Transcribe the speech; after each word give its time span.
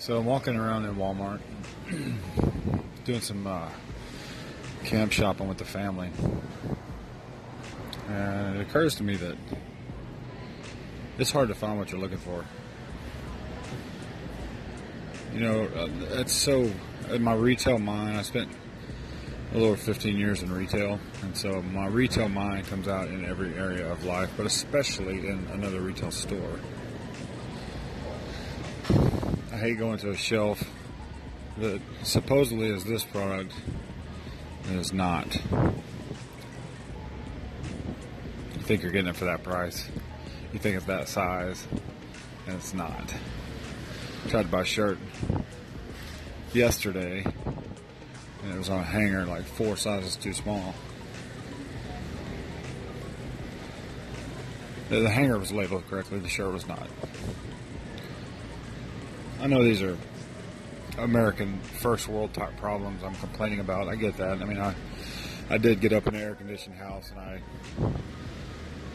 So 0.00 0.16
I'm 0.16 0.26
walking 0.26 0.54
around 0.54 0.84
in 0.84 0.94
Walmart, 0.94 1.40
doing 3.04 3.20
some 3.20 3.44
uh, 3.48 3.68
camp 4.84 5.10
shopping 5.10 5.48
with 5.48 5.58
the 5.58 5.64
family, 5.64 6.08
and 8.08 8.56
it 8.56 8.60
occurs 8.60 8.94
to 8.96 9.02
me 9.02 9.16
that 9.16 9.36
it's 11.18 11.32
hard 11.32 11.48
to 11.48 11.54
find 11.56 11.78
what 11.78 11.90
you're 11.90 12.00
looking 12.00 12.18
for. 12.18 12.44
You 15.34 15.40
know, 15.40 15.64
uh, 15.64 15.88
it's 16.20 16.32
so 16.32 16.70
in 17.10 17.20
my 17.20 17.34
retail 17.34 17.80
mind. 17.80 18.18
I 18.18 18.22
spent 18.22 18.52
a 19.50 19.54
little 19.54 19.70
over 19.70 19.76
15 19.76 20.16
years 20.16 20.44
in 20.44 20.52
retail, 20.52 21.00
and 21.22 21.36
so 21.36 21.60
my 21.60 21.88
retail 21.88 22.28
mind 22.28 22.68
comes 22.68 22.86
out 22.86 23.08
in 23.08 23.24
every 23.24 23.52
area 23.54 23.90
of 23.90 24.04
life, 24.04 24.30
but 24.36 24.46
especially 24.46 25.26
in 25.26 25.44
another 25.52 25.80
retail 25.80 26.12
store. 26.12 26.60
I 29.50 29.56
hate 29.56 29.78
going 29.78 29.96
to 29.98 30.10
a 30.10 30.16
shelf 30.16 30.62
that 31.56 31.80
supposedly 32.02 32.68
is 32.68 32.84
this 32.84 33.02
product 33.02 33.54
and 34.68 34.78
is 34.78 34.92
not. 34.92 35.34
You 35.34 35.72
think 38.60 38.82
you're 38.82 38.92
getting 38.92 39.08
it 39.08 39.16
for 39.16 39.24
that 39.24 39.42
price. 39.42 39.88
You 40.52 40.58
think 40.58 40.76
it's 40.76 40.84
that 40.84 41.08
size, 41.08 41.66
and 42.46 42.56
it's 42.56 42.74
not. 42.74 43.14
I 44.26 44.28
tried 44.28 44.42
to 44.42 44.48
buy 44.48 44.60
a 44.60 44.66
shirt 44.66 44.98
yesterday, 46.52 47.24
and 47.24 48.54
it 48.54 48.58
was 48.58 48.68
on 48.68 48.80
a 48.80 48.84
hanger 48.84 49.24
like 49.24 49.44
four 49.44 49.78
sizes 49.78 50.16
too 50.16 50.34
small. 50.34 50.74
The 54.90 55.00
the 55.00 55.10
hanger 55.10 55.38
was 55.38 55.52
labeled 55.52 55.88
correctly, 55.88 56.18
the 56.18 56.28
shirt 56.28 56.52
was 56.52 56.68
not. 56.68 56.86
I 59.40 59.46
know 59.46 59.62
these 59.62 59.82
are 59.82 59.96
American 60.98 61.60
first 61.60 62.08
world 62.08 62.34
type 62.34 62.56
problems 62.56 63.02
I'm 63.04 63.14
complaining 63.14 63.60
about. 63.60 63.88
I 63.88 63.94
get 63.94 64.16
that. 64.16 64.42
I 64.42 64.44
mean, 64.44 64.58
I 64.58 64.74
I 65.50 65.56
did 65.56 65.80
get 65.80 65.92
up 65.92 66.06
in 66.06 66.14
an 66.14 66.20
air 66.20 66.34
conditioned 66.34 66.74
house 66.74 67.10
and 67.10 67.20
I, 67.20 67.40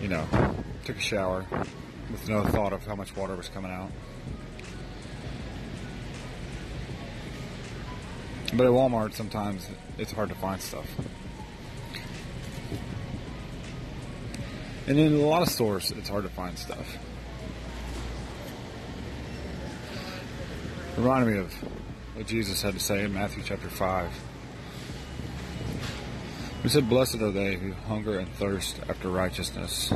you 0.00 0.08
know, 0.08 0.26
took 0.84 0.96
a 0.96 1.00
shower 1.00 1.44
with 2.10 2.26
no 2.28 2.44
thought 2.44 2.72
of 2.72 2.86
how 2.86 2.94
much 2.94 3.14
water 3.14 3.36
was 3.36 3.48
coming 3.48 3.70
out. 3.70 3.90
But 8.54 8.64
at 8.64 8.72
Walmart, 8.72 9.12
sometimes 9.12 9.68
it's 9.98 10.12
hard 10.12 10.30
to 10.30 10.34
find 10.36 10.60
stuff. 10.60 10.86
And 14.86 14.98
in 14.98 15.12
a 15.12 15.18
lot 15.18 15.42
of 15.42 15.50
stores, 15.50 15.90
it's 15.90 16.08
hard 16.08 16.24
to 16.24 16.30
find 16.30 16.58
stuff. 16.58 16.96
It 20.86 20.87
reminded 20.98 21.32
me 21.32 21.38
of 21.38 21.52
what 22.16 22.26
Jesus 22.26 22.60
had 22.60 22.74
to 22.74 22.80
say 22.80 23.04
in 23.04 23.14
Matthew 23.14 23.44
chapter 23.44 23.68
5. 23.68 24.10
He 26.64 26.68
said, 26.68 26.88
Blessed 26.88 27.22
are 27.22 27.30
they 27.30 27.54
who 27.54 27.72
hunger 27.72 28.18
and 28.18 28.28
thirst 28.34 28.80
after 28.88 29.08
righteousness. 29.08 29.92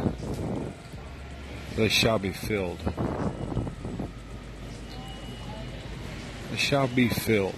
They 1.74 1.88
shall 1.88 2.20
be 2.20 2.32
filled. 2.32 2.78
They 6.52 6.56
shall 6.56 6.86
be 6.86 7.08
filled. 7.08 7.56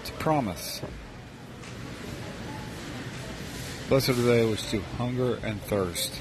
It's 0.00 0.08
a 0.08 0.14
promise. 0.14 0.80
Blessed 3.90 4.10
are 4.10 4.12
they 4.14 4.46
which 4.46 4.70
do 4.70 4.80
hunger 4.96 5.38
and 5.42 5.60
thirst 5.62 6.14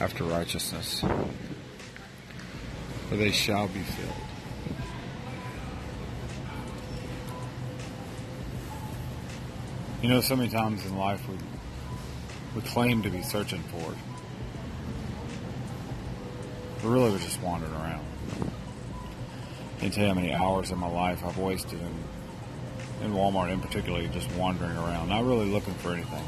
after 0.00 0.24
righteousness, 0.24 1.02
for 3.08 3.16
they 3.16 3.30
shall 3.30 3.68
be 3.68 3.82
filled. 3.82 4.35
You 10.06 10.12
know, 10.12 10.20
so 10.20 10.36
many 10.36 10.48
times 10.48 10.86
in 10.86 10.96
life 10.96 11.20
we 11.28 11.34
we 12.54 12.60
claim 12.60 13.02
to 13.02 13.10
be 13.10 13.22
searching 13.24 13.60
for 13.64 13.90
it, 13.90 13.98
but 16.76 16.88
really 16.88 17.10
we're 17.10 17.18
just 17.18 17.42
wandering 17.42 17.72
around. 17.72 18.06
I 19.78 19.80
can 19.80 19.90
tell 19.90 20.04
you 20.04 20.08
how 20.10 20.14
many 20.14 20.32
hours 20.32 20.70
of 20.70 20.78
my 20.78 20.88
life 20.88 21.24
I've 21.24 21.38
wasted 21.38 21.80
in 21.80 23.04
in 23.04 23.14
Walmart, 23.14 23.52
in 23.52 23.58
particular, 23.58 24.06
just 24.06 24.30
wandering 24.36 24.76
around, 24.76 25.08
not 25.08 25.24
really 25.24 25.46
looking 25.46 25.74
for 25.74 25.92
anything. 25.92 26.24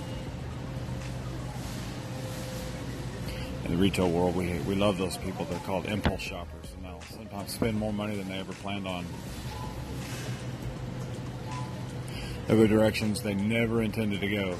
In 3.64 3.70
the 3.70 3.76
retail 3.76 4.10
world, 4.10 4.34
we 4.34 4.58
we 4.66 4.74
love 4.74 4.98
those 4.98 5.16
people. 5.18 5.44
They're 5.44 5.60
called 5.60 5.86
impulse 5.86 6.20
shoppers, 6.20 6.66
and 6.74 6.84
they'll 6.84 7.16
sometimes 7.16 7.52
spend 7.52 7.78
more 7.78 7.92
money 7.92 8.16
than 8.16 8.28
they 8.28 8.40
ever 8.40 8.54
planned 8.54 8.88
on 8.88 9.06
They 12.48 12.56
go 12.56 12.66
directions 12.66 13.20
they 13.20 13.34
never 13.34 13.82
intended 13.82 14.22
to 14.22 14.28
go. 14.28 14.56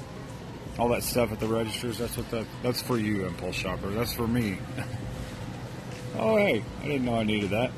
All 0.79 0.91
that 0.91 1.03
stuff 1.03 1.33
at 1.33 1.41
the 1.41 1.49
registers, 1.49 1.97
that's 1.97 2.19
what 2.19 2.31
that, 2.31 2.47
that's 2.63 2.83
for 2.83 2.99
you, 2.99 3.27
impulse 3.27 3.57
shopper. 3.57 3.89
That's 3.91 4.13
for 4.13 4.29
me. 4.29 4.59
oh, 6.19 6.37
hey, 6.37 6.63
I 6.83 6.85
didn't 6.85 7.07
know 7.07 7.17
I 7.17 7.25
needed 7.25 7.51
that. 7.51 7.73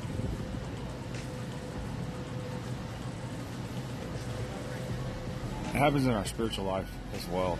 It 5.67 5.77
happens 5.77 6.05
in 6.05 6.11
our 6.11 6.25
spiritual 6.25 6.65
life 6.65 6.91
as 7.15 7.25
well. 7.29 7.57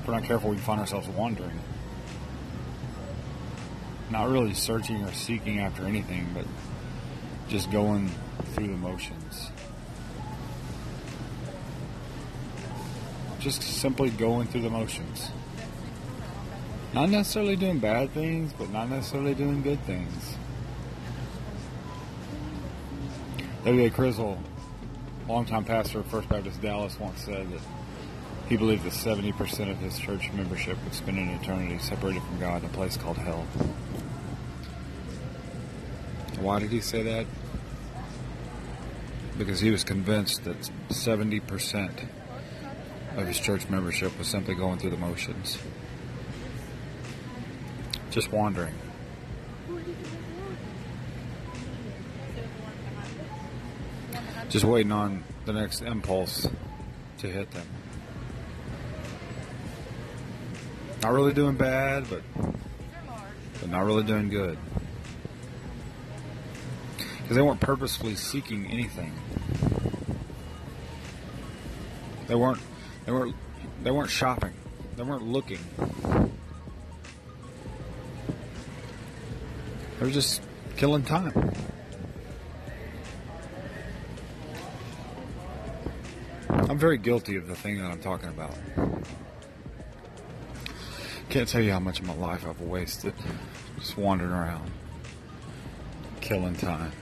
If 0.00 0.06
we're 0.06 0.14
not 0.14 0.22
careful, 0.22 0.50
we 0.50 0.56
find 0.58 0.78
ourselves 0.78 1.08
wandering. 1.08 1.60
Not 4.08 4.30
really 4.30 4.54
searching 4.54 5.02
or 5.02 5.12
seeking 5.12 5.58
after 5.58 5.84
anything, 5.84 6.30
but 6.32 6.46
just 7.48 7.72
going 7.72 8.08
through 8.54 8.68
the 8.68 8.76
motions. 8.76 9.50
Just 13.44 13.62
simply 13.62 14.08
going 14.08 14.46
through 14.48 14.62
the 14.62 14.70
motions. 14.70 15.30
Not 16.94 17.10
necessarily 17.10 17.56
doing 17.56 17.78
bad 17.78 18.10
things, 18.12 18.54
but 18.54 18.70
not 18.70 18.88
necessarily 18.88 19.34
doing 19.34 19.60
good 19.60 19.84
things. 19.84 20.36
W.A. 23.66 23.90
Criswell, 23.90 24.38
longtime 25.28 25.64
pastor 25.64 25.98
of 25.98 26.06
First 26.06 26.30
Baptist 26.30 26.62
Dallas, 26.62 26.98
once 26.98 27.22
said 27.22 27.52
that 27.52 27.60
he 28.48 28.56
believed 28.56 28.84
that 28.84 28.94
70% 28.94 29.70
of 29.70 29.76
his 29.76 29.98
church 29.98 30.32
membership 30.32 30.82
would 30.82 30.94
spend 30.94 31.18
an 31.18 31.28
eternity 31.28 31.78
separated 31.78 32.22
from 32.22 32.40
God 32.40 32.62
in 32.62 32.70
a 32.70 32.72
place 32.72 32.96
called 32.96 33.18
hell. 33.18 33.42
Why 36.40 36.60
did 36.60 36.70
he 36.70 36.80
say 36.80 37.02
that? 37.02 37.26
Because 39.36 39.60
he 39.60 39.70
was 39.70 39.84
convinced 39.84 40.44
that 40.44 40.58
70% 40.88 42.08
of 43.16 43.26
his 43.26 43.38
church 43.38 43.68
membership 43.68 44.16
was 44.18 44.26
simply 44.26 44.54
going 44.54 44.78
through 44.78 44.90
the 44.90 44.96
motions. 44.96 45.58
Just 48.10 48.32
wandering. 48.32 48.74
Just 54.48 54.64
waiting 54.64 54.92
on 54.92 55.24
the 55.46 55.52
next 55.52 55.82
impulse 55.82 56.48
to 57.18 57.26
hit 57.26 57.50
them. 57.50 57.66
Not 61.02 61.12
really 61.12 61.32
doing 61.32 61.56
bad, 61.56 62.08
but 62.08 62.22
but 63.60 63.68
not 63.70 63.84
really 63.84 64.04
doing 64.04 64.28
good. 64.28 64.58
Because 66.96 67.36
they 67.36 67.42
weren't 67.42 67.60
purposefully 67.60 68.14
seeking 68.14 68.66
anything. 68.66 69.12
They 72.26 72.34
weren't 72.34 72.60
they 73.06 73.12
weren't 73.12 73.34
they 73.82 73.90
weren't 73.90 74.10
shopping. 74.10 74.52
They 74.96 75.02
weren't 75.02 75.26
looking. 75.26 75.58
They 79.98 80.06
were 80.06 80.10
just 80.10 80.42
killing 80.76 81.02
time. 81.02 81.52
I'm 86.48 86.78
very 86.78 86.98
guilty 86.98 87.36
of 87.36 87.46
the 87.46 87.54
thing 87.54 87.78
that 87.78 87.90
I'm 87.90 88.00
talking 88.00 88.28
about. 88.28 88.56
Can't 91.28 91.48
tell 91.48 91.62
you 91.62 91.72
how 91.72 91.80
much 91.80 92.00
of 92.00 92.06
my 92.06 92.14
life 92.14 92.46
I've 92.46 92.60
wasted 92.60 93.14
just 93.78 93.98
wandering 93.98 94.30
around, 94.30 94.70
killing 96.20 96.54
time 96.54 96.92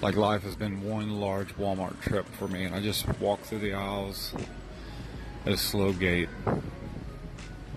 like 0.00 0.14
life 0.14 0.42
has 0.42 0.54
been 0.54 0.82
one 0.84 1.20
large 1.20 1.56
Walmart 1.56 2.00
trip 2.00 2.26
for 2.38 2.46
me, 2.46 2.64
and 2.64 2.74
I 2.74 2.80
just 2.80 3.06
walk 3.18 3.40
through 3.40 3.58
the 3.58 3.74
aisles 3.74 4.32
at 5.44 5.52
a 5.52 5.56
slow 5.56 5.92
gait, 5.92 6.28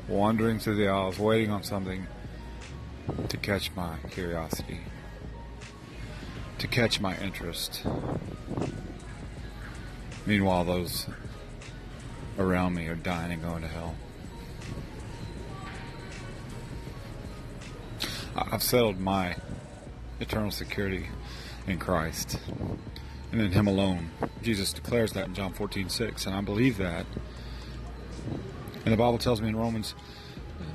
wandering 0.07 0.59
through 0.59 0.75
the 0.75 0.87
aisles, 0.87 1.17
waiting 1.17 1.49
on 1.49 1.63
something 1.63 2.05
to 3.27 3.37
catch 3.37 3.75
my 3.75 3.97
curiosity, 4.11 4.81
to 6.59 6.67
catch 6.67 7.01
my 7.01 7.17
interest. 7.17 7.83
Meanwhile, 10.27 10.65
those 10.65 11.07
around 12.37 12.75
me 12.75 12.87
are 12.87 12.95
dying 12.95 13.31
and 13.31 13.41
going 13.41 13.63
to 13.63 13.67
hell. 13.67 13.95
I've 18.35 18.63
settled 18.63 18.99
my 18.99 19.35
eternal 20.19 20.51
security 20.51 21.07
in 21.67 21.77
Christ 21.79 22.39
and 23.31 23.41
in 23.41 23.51
Him 23.51 23.67
alone. 23.67 24.11
Jesus 24.41 24.73
declares 24.73 25.13
that 25.13 25.27
in 25.27 25.33
John 25.33 25.53
14 25.53 25.89
6, 25.89 26.25
and 26.25 26.35
I 26.35 26.41
believe 26.41 26.77
that. 26.77 27.05
And 28.83 28.93
the 28.93 28.97
Bible 28.97 29.17
tells 29.17 29.41
me 29.41 29.49
in 29.49 29.55
Romans 29.55 29.95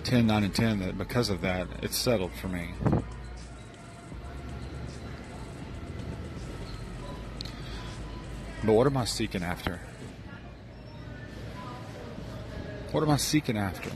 10 0.05 0.27
9 0.27 0.45
and 0.45 0.55
10 0.55 0.81
that 0.81 0.97
because 0.97 1.31
of 1.31 1.41
that, 1.41 1.67
it's 1.83 1.97
settled 1.97 2.33
for 2.33 2.49
me. 2.49 2.71
But 8.65 8.73
what 8.73 8.87
am 8.87 8.97
I 8.97 9.05
seeking 9.05 9.43
after? 9.43 9.81
What 12.93 13.03
am 13.03 13.11
I 13.11 13.17
seeking 13.17 13.57
after? 13.57 13.91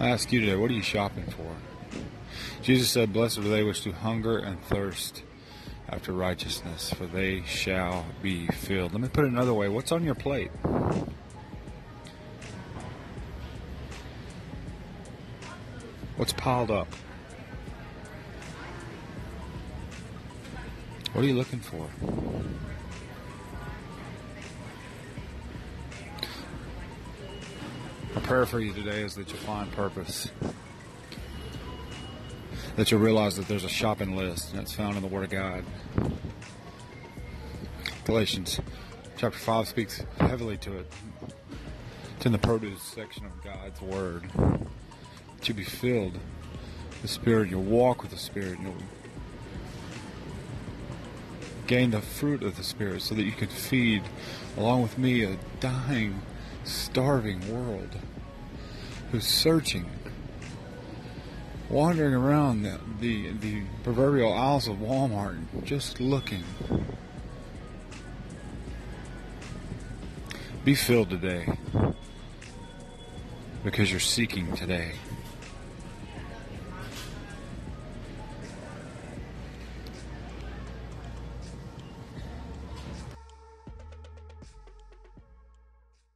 I 0.00 0.08
ask 0.08 0.32
you 0.32 0.40
today, 0.40 0.56
what 0.56 0.70
are 0.70 0.74
you 0.74 0.82
shopping 0.82 1.24
for? 1.26 1.73
Jesus 2.64 2.88
said, 2.88 3.12
Blessed 3.12 3.38
are 3.38 3.42
they 3.42 3.62
which 3.62 3.84
do 3.84 3.92
hunger 3.92 4.38
and 4.38 4.58
thirst 4.64 5.22
after 5.86 6.14
righteousness, 6.14 6.90
for 6.94 7.04
they 7.04 7.42
shall 7.42 8.06
be 8.22 8.46
filled. 8.46 8.92
Let 8.92 9.02
me 9.02 9.08
put 9.08 9.26
it 9.26 9.32
another 9.32 9.52
way 9.52 9.68
what's 9.68 9.92
on 9.92 10.02
your 10.02 10.14
plate? 10.14 10.50
What's 16.16 16.32
piled 16.32 16.70
up? 16.70 16.88
What 21.12 21.22
are 21.22 21.28
you 21.28 21.34
looking 21.34 21.60
for? 21.60 21.86
My 28.14 28.22
prayer 28.22 28.46
for 28.46 28.58
you 28.58 28.72
today 28.72 29.02
is 29.02 29.14
that 29.16 29.28
you 29.28 29.36
find 29.36 29.70
purpose. 29.72 30.30
That 32.76 32.90
you'll 32.90 33.00
realize 33.00 33.36
that 33.36 33.46
there's 33.46 33.64
a 33.64 33.68
shopping 33.68 34.16
list 34.16 34.52
and 34.52 34.60
it's 34.60 34.72
found 34.72 34.96
in 34.96 35.02
the 35.02 35.08
Word 35.08 35.24
of 35.24 35.30
God. 35.30 35.64
Galatians 38.04 38.60
chapter 39.16 39.38
5 39.38 39.68
speaks 39.68 40.02
heavily 40.18 40.56
to 40.58 40.78
it. 40.78 40.92
It's 42.16 42.26
in 42.26 42.32
the 42.32 42.38
produce 42.38 42.82
section 42.82 43.26
of 43.26 43.44
God's 43.44 43.80
Word. 43.80 44.24
You 45.44 45.54
be 45.54 45.62
filled 45.62 46.14
with 46.14 47.02
the 47.02 47.08
Spirit, 47.08 47.50
you'll 47.50 47.62
walk 47.62 48.02
with 48.02 48.10
the 48.10 48.16
Spirit, 48.16 48.58
you'll 48.60 48.74
gain 51.66 51.90
the 51.90 52.00
fruit 52.00 52.42
of 52.42 52.56
the 52.56 52.64
Spirit 52.64 53.02
so 53.02 53.14
that 53.14 53.24
you 53.24 53.32
can 53.32 53.48
feed, 53.48 54.02
along 54.56 54.82
with 54.82 54.98
me, 54.98 55.22
a 55.22 55.36
dying 55.60 56.22
starving 56.64 57.40
world 57.52 57.90
who's 59.12 59.26
searching, 59.26 59.84
wandering 61.68 62.14
around 62.14 62.62
the, 62.62 62.78
the, 63.00 63.32
the 63.32 63.62
proverbial 63.82 64.32
aisles 64.32 64.68
of 64.68 64.76
Walmart, 64.76 65.38
just 65.64 66.00
looking. 66.00 66.44
Be 70.64 70.74
filled 70.74 71.10
today 71.10 71.46
because 73.62 73.90
you're 73.90 74.00
seeking 74.00 74.54
today. 74.54 74.92